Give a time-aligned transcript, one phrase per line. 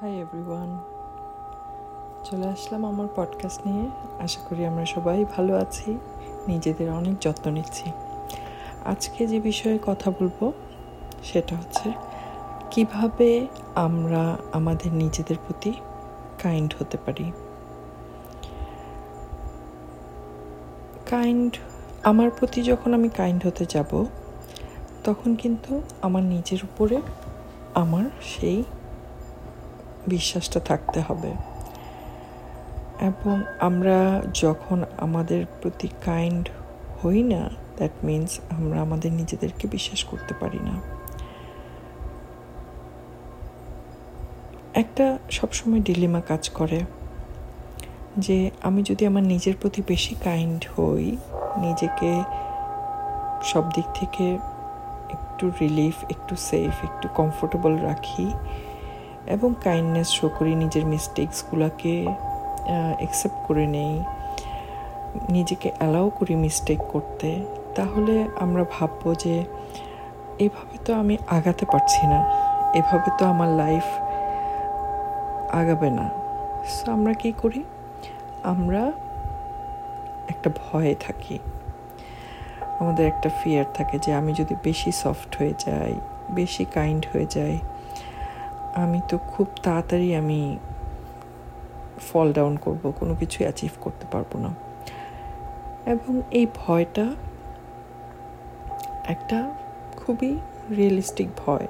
[0.00, 0.78] Hi everyone
[2.24, 3.86] চলে আসলাম আমার podcast নিয়ে।
[4.18, 5.98] আশা করি আমরা সবাই ভালো আছি,
[6.48, 7.90] নিজেদের অনেক যত্ন নিচ্ছি।
[8.84, 10.52] আজকে যে বিষয়ে কথা বলব,
[11.22, 11.92] সেটা হচ্ছে,
[12.70, 15.72] কীভাবে আমরা আমাদের নিজেদের প্রতি
[16.42, 17.32] কাইন্ড হতে পারি?
[21.10, 21.56] কাইন্ড
[22.02, 24.04] আমার প্রতি যখন আমি কাইন্ড হতে যাব,
[25.04, 27.00] তখন কিন্তু আমার নিজের উপরে
[27.74, 28.64] আমার সেই
[30.08, 31.32] বিশ্বাসটা থাকতে হবে।
[33.00, 36.48] এবং আমরা যখন আমাদের প্রতি কাইন্ড
[37.04, 40.80] হই না দ্যাট মিন্স আমরা আমাদের নিজেদেরকে বিশ্বাস করতে পারি না।
[44.74, 46.80] একটা সবসময় ডিলিমা কাজ করে
[48.18, 51.16] যে আমি যদি আমার নিজের প্রতি বেশি কাইন্ড হই,
[51.56, 52.22] নিজেকে
[53.44, 54.34] সব দিক থেকে
[55.10, 58.32] একটু রিলিফ একটু সেফ একটু কমফোর্টেবল রাখি
[59.26, 62.06] এবং কাইন্ডনেস শো করি নিজের মিস্টেকসগুলোকে
[62.96, 64.04] অ্যাকসেপ্ট করে নেই।
[65.28, 67.40] নিজেকে অ্যালাউ করি মিস্টেক করতে।
[67.74, 69.44] তাহলে আমরা ভাববো যে,
[70.38, 72.24] এভাবে তো আমি আগাতে পারছি না।
[72.74, 73.84] এভাবে তো আমার লাইফ
[75.54, 76.10] আগাবে না।
[76.64, 77.64] সো আমরা কি করি?
[78.42, 78.92] আমরা
[80.28, 81.38] একটা ভয়ে থাকি।
[82.78, 85.94] আমাদের একটা ফিয়ার থাকে যে, আমি যদি বেশি সফট হয়ে যাই,
[86.30, 87.58] বেশি কাইন্ড হয়ে যাই
[88.76, 90.58] আমি তো খুব তাড়াতাড়ি আমি
[92.12, 94.54] ফল ডাউন করব, কোনো কিছু অ্যাচিভ করতে পারব না।
[95.90, 97.06] এবং এই ভয়টা
[99.04, 99.54] একটা
[99.96, 100.38] খুবই
[100.76, 101.66] রিয়েলিস্টিক ভয়।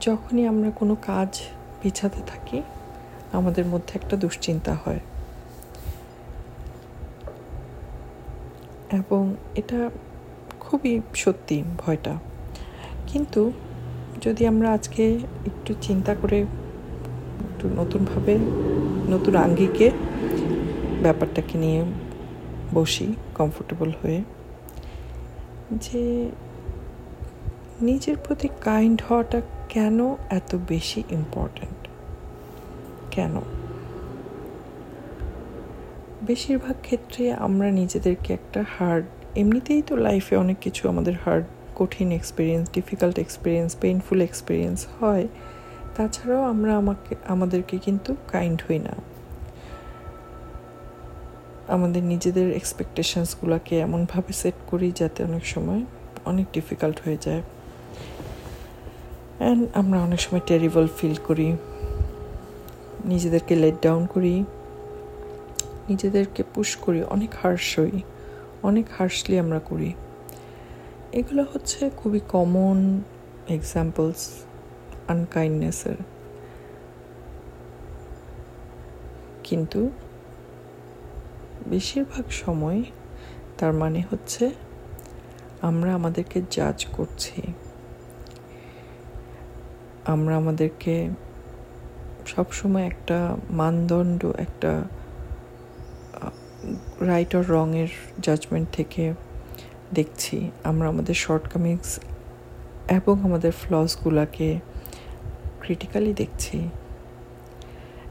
[0.00, 1.42] যখনই আমরা কোনো কাজ
[1.82, 2.62] পিছাতে থাকি,
[3.32, 5.00] আমাদের মধ্যে একটা দুশ্চিন্তা হয়।
[8.92, 9.90] এবং এটা
[10.74, 12.18] খুবই সত্যি ভয়টা।
[13.06, 13.52] কিন্তু
[14.22, 15.04] যদি আমরা আজকে
[15.46, 16.38] একটু চিন্তা করে
[17.44, 18.34] একটু নতুনভাবে,
[19.08, 19.90] নতুন আঙ্গিকে
[21.02, 21.84] ব্যাপারটাকে নিয়ে
[22.74, 24.20] বসি কমফোর্টেবল হয়ে,
[25.72, 26.30] যে
[27.82, 29.98] নিজের প্রতি কাইন্ড হওয়াটা কেন
[30.30, 31.80] এত বেশি ইম্পর্ট্যান্ট
[33.10, 33.40] কেন?
[36.26, 39.04] বেশিরভাগ ক্ষেত্রে আমরা নিজেদেরকে একটা হার্ড
[39.36, 41.44] এমনিতেই তো লাইফে অনেক কিছু আমাদের হার্ড
[41.76, 45.28] কঠিন experience difficult experience painful experience হয়।
[45.96, 48.94] তাছাড়াও আমরা আমাকে, আমাদেরকে কিন্তু কাইন্ড হই না।
[51.68, 55.82] আমাদের নিজেদের এক্সপেকটেশনসগুলোকে এমনভাবে সেট করি যাতে অনেক সময়
[56.24, 57.42] অনেক ডিফিকাল্ট হয়ে যায়।
[59.38, 61.56] অ্যান্ড আমরা অনেক সময় টেরিবল ফিল করি।
[63.04, 64.44] নিজেদেরকে লেট ডাউন করি।
[65.88, 68.02] নিজেদেরকে পুশ করি, অনেক হার্শ হই।
[68.68, 69.90] অনেক হার্শলি আমরা করি।
[71.12, 72.78] এগুলো হচ্ছে খুবই কমন
[73.48, 74.22] এক্সাম্পলস
[75.08, 75.98] আনকাইন্ডনেসের
[79.44, 79.80] কিন্তু
[81.66, 82.80] বেশিরভাগ সময়
[83.58, 84.44] তার মানে হচ্ছে
[85.68, 87.38] আমরা আমাদেরকে জাজ করছি।
[90.14, 90.94] আমরা আমাদেরকে
[92.26, 93.18] সবসময় একটা
[93.50, 94.72] মানদণ্ড, একটা
[97.00, 97.88] রাইট অর রংয়ের
[98.20, 99.14] জাজমেন্ট থেকে
[99.94, 101.98] দেখছি। আমরা আমাদের শর্টকামিংস
[102.90, 104.60] এবং আমাদের ফ্লসগুলোকে
[105.60, 106.68] ক্রিটিক্যালি দেখছি।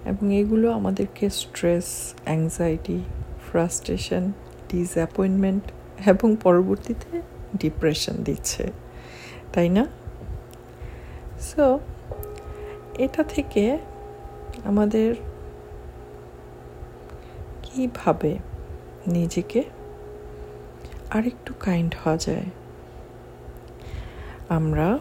[0.06, 3.03] এবং এগুলো আমাদেরকে স্ট্রেস অ্যাংজাইটি
[3.52, 4.31] ফ্রাস্ট্রেশন
[4.69, 5.63] ডিসঅ্যাপয়েন্টমেন্ট
[6.06, 7.22] এবং পরবর্তীতে
[7.58, 8.72] ডিপ্রেশন দিচ্ছে।
[9.53, 9.88] তাই না?
[11.42, 11.80] সো
[12.97, 13.78] এটা থেকে
[14.66, 15.16] আমাদের
[17.75, 18.38] কীভাবে
[19.07, 19.63] নিজেকে
[21.09, 22.45] আরেকটু কাইন্ড হওয়া যায়?
[24.50, 25.00] আমরা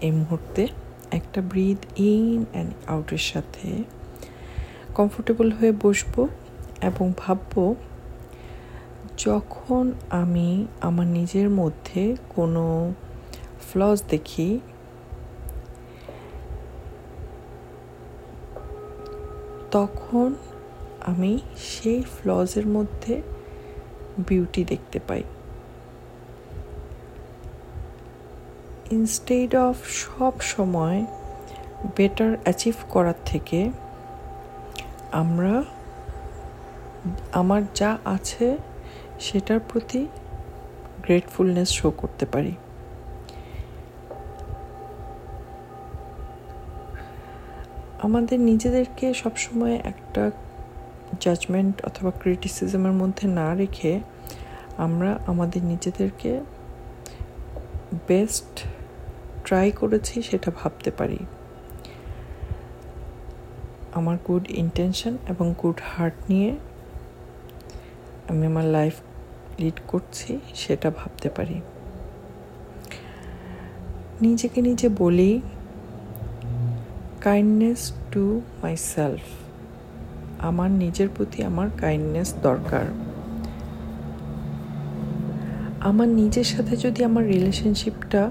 [0.00, 0.68] এই মুহূর্তে
[1.10, 3.82] একটা ব্রিদ ইন অ্যান্ড আউটের সাথে
[4.94, 6.28] কমফোর্টেবল হয়ে বসবো
[6.82, 7.74] এবং ভাববো,
[9.18, 12.92] যখন আমি আমার নিজের মধ্যে কোনো
[13.72, 14.60] ফ্লস দেখি,
[19.70, 20.34] তখন
[21.04, 23.22] আমি সেই ফ্লজের মধ্যে
[24.18, 25.22] বিউটি দেখতে পাই।
[28.90, 31.04] ইনস্টেড অফ সব সময়
[31.96, 33.70] বেটার অ্যাচিভ করার থেকে
[35.12, 35.62] আমরা
[37.32, 38.56] আমার যা আছে
[39.20, 40.06] সেটার প্রতি
[41.02, 42.54] গ্রেটফুলনেস শো করতে পারি।
[48.02, 50.30] আমাদের নিজেদেরকে সবসময় একটা
[51.20, 54.00] জাজমেন্ট অথবা ক্রিটিসিজমের মধ্যে না রেখে
[54.76, 56.40] আমরা আমাদের নিজেদেরকে
[58.08, 58.66] বেস্ট
[59.44, 61.18] ট্রাই করেছি সেটা ভাবতে পারি।
[63.94, 66.56] আমার গুড ইন্টেনশন এবং গুড হার্ট নিয়ে
[68.28, 68.94] আমি আমার লাইফ
[69.58, 71.60] লিড করছি সেটা ভাবতে পারি।
[74.22, 75.40] নিজেকে নিজে বলি
[77.20, 79.20] কাইন্ডনেস টু মাই সেলফ
[80.48, 82.86] আমার নিজের প্রতি আমার কাইন্ডনেস দরকার।
[85.80, 88.22] আমার নিজের সাথে যদি আমার রিলেশনশিপটা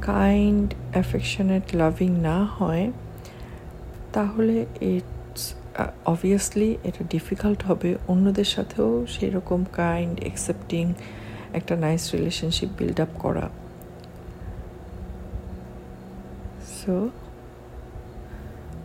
[0.00, 2.86] কাইন্ড অ্যাফেকশনেট লাভিং না হয়,
[4.12, 5.42] তাহলে ইটস
[6.06, 10.84] অবভিয়াসলি এটা ডিফিকাল্ট হবে। অন্যদের সাথেও সেরকম কাইন্ড অ্যাকসেপ্টিং
[11.58, 13.46] একটা নাইস রিলেশনশিপ বিল্ড আপ করা।
[16.78, 16.94] সো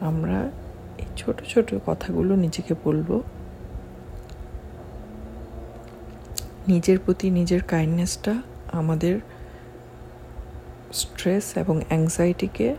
[0.10, 0.40] আমরা
[1.04, 3.22] এই ছোট ছোট কথাগুলো নিজেকে বলব।
[6.68, 8.34] নিজের প্রতি নিজের কাইন্ডনেসটা
[8.72, 9.20] আমাদের
[10.94, 12.76] স্ট্রেস এবং অ্যাংজাইটিকে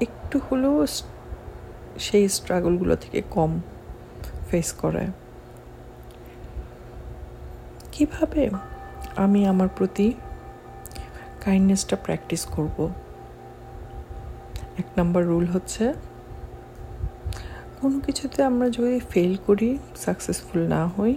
[0.00, 0.86] একটু হলেও
[1.98, 3.60] সেই স্ট্রাগলগুলো থেকে কম
[4.50, 5.10] ফেস করায়।
[7.92, 8.50] কীভাবে
[9.16, 10.12] আমি আমার প্রতি
[11.44, 12.92] কাইন্ডনেসটা প্র্যাকটিস করব?
[14.78, 15.94] এক নম্বর রুল হচ্ছে
[17.84, 19.70] কোনো কিছুতে আমরা যদি ফেল করি
[20.04, 21.14] সাকসেসফুল না হই,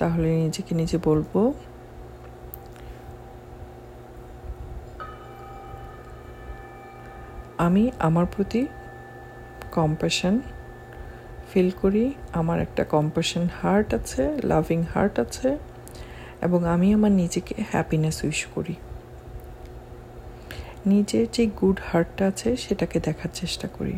[0.00, 1.32] তাহলে নিজেকে নিজে বলব,
[7.66, 8.62] আমি আমার প্রতি
[9.76, 10.34] কম্প্যাশন
[11.50, 12.04] ফিল করি,
[12.40, 15.48] আমার একটা কম্প্যাশন হার্ট আছে লাভিং হার্ট আছে,
[16.46, 18.74] এবং আমি আমার নিজেকে হ্যাপিনেস উইশ করি।
[20.92, 23.96] নিজের যে গুড হার্টটা আছে, সেটাকে দেখার চেষ্টা করি।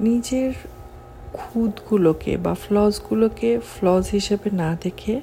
[0.00, 0.52] নিজের
[1.32, 5.20] খুদগুলোকে বা ফ্লসগুলোকে ফ্লজ হিসেবে না দেখে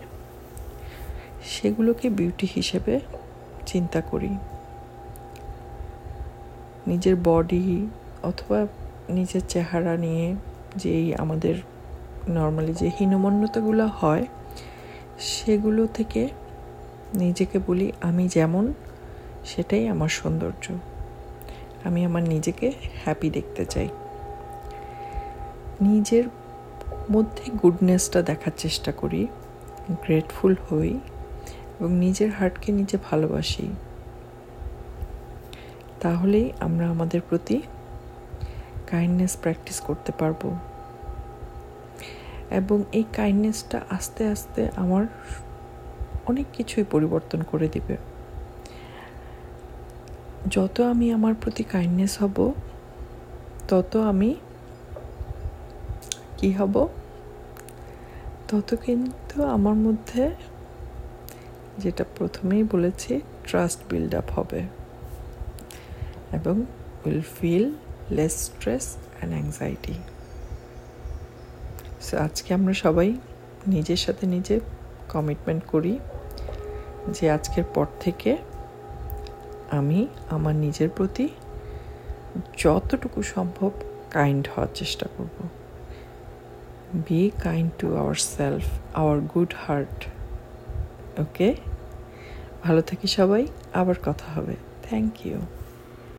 [1.45, 2.99] সেগুলোকে বিউটি হিসেবে
[3.65, 4.29] চিন্তা করি।
[6.87, 7.87] নিজের বডি
[8.23, 8.67] অথবা
[9.09, 10.35] নিজের চেহারা নিয়ে
[10.75, 11.55] যেই আমাদের
[12.29, 14.25] নর্মালি যে হীনমন্যতাগুলো হয়,
[15.19, 16.29] সেগুলো থেকে
[17.13, 18.73] নিজেকে বলি, আমি যেমন,
[19.45, 20.73] সেটাই আমার সৌন্দর্য।
[21.83, 22.71] আমি আমার নিজেকে
[23.05, 23.89] হ্যাপি দেখতে চাই।
[25.83, 26.23] নিজের
[27.11, 29.27] মধ্যে গুডনেসটা দেখার চেষ্টা করি
[29.91, 30.99] গ্রেটফুল হই
[31.79, 33.69] এবং নিজের হার্টকে নিজে ভালোবাসি।
[36.01, 37.61] তাহলেই আমরা আমাদের প্রতি
[38.87, 40.57] কাইন্ডনেস প্র্যাকটিস করতে পারব।
[42.51, 45.05] এবং এই কাইন্ডনেসটা আস্তে আস্তে আমার
[46.25, 47.97] অনেক কিছুই পরিবর্তন করে দিবে।
[50.47, 52.53] যত আমি আমার প্রতি কাইন্ডনেস হব,
[53.67, 54.35] তত আমি
[56.43, 56.87] কি হব?
[58.47, 60.31] তত কিন্তু আমার মধ্যে
[61.77, 64.61] যেটা প্রথমেই বলেছি ট্রাস্ট বিল্ড আপ হবে।
[66.33, 66.61] এবং
[67.05, 67.71] will feel
[68.11, 69.93] less stress and anxiety
[72.01, 73.13] so আজকে আমরা সবাই
[73.67, 74.59] নিজের সাথে নিজে
[75.09, 75.99] কমিটমেন্ট করি
[77.07, 78.37] যে আজকের পর থেকে
[79.71, 81.29] আমি আমার নিজের প্রতি
[82.57, 83.71] যতটুকু সম্ভব
[84.09, 85.62] কাইন্ড হওয়ার চেষ্টা করব।
[87.43, 89.97] Kind to our self our good heart
[91.19, 91.55] okay
[92.63, 94.55] ভালো থাকি সবাই, আবার কথা হবে।
[94.89, 95.62] Thank you